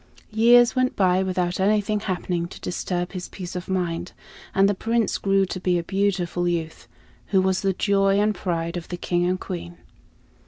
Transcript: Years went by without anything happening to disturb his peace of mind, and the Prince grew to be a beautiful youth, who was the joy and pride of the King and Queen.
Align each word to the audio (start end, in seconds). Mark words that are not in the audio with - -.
Years 0.31 0.75
went 0.75 0.95
by 0.95 1.21
without 1.21 1.59
anything 1.59 1.99
happening 1.99 2.47
to 2.47 2.59
disturb 2.59 3.11
his 3.11 3.29
peace 3.29 3.55
of 3.55 3.69
mind, 3.69 4.13
and 4.55 4.67
the 4.67 4.73
Prince 4.73 5.19
grew 5.19 5.45
to 5.45 5.59
be 5.59 5.77
a 5.77 5.83
beautiful 5.83 6.47
youth, 6.47 6.87
who 7.27 7.39
was 7.39 7.61
the 7.61 7.73
joy 7.73 8.19
and 8.19 8.33
pride 8.33 8.77
of 8.77 8.87
the 8.87 8.97
King 8.97 9.27
and 9.27 9.39
Queen. 9.39 9.77